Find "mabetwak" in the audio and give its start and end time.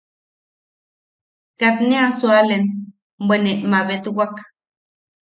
3.71-4.33